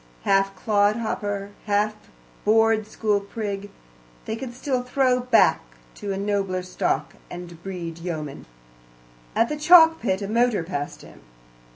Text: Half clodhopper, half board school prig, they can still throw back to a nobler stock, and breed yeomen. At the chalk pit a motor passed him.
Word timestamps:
Half 0.23 0.55
clodhopper, 0.55 1.51
half 1.67 1.93
board 2.43 2.87
school 2.87 3.19
prig, 3.19 3.69
they 4.25 4.35
can 4.35 4.51
still 4.51 4.81
throw 4.81 5.19
back 5.19 5.61
to 5.93 6.11
a 6.11 6.17
nobler 6.17 6.63
stock, 6.63 7.13
and 7.29 7.61
breed 7.61 7.99
yeomen. 7.99 8.47
At 9.35 9.47
the 9.47 9.57
chalk 9.57 9.99
pit 9.99 10.23
a 10.23 10.27
motor 10.27 10.63
passed 10.63 11.03
him. 11.03 11.21